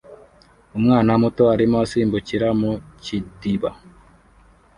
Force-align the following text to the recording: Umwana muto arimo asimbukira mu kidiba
Umwana 0.77 1.11
muto 1.21 1.43
arimo 1.53 1.77
asimbukira 1.85 2.47
mu 2.59 2.71
kidiba 3.03 3.69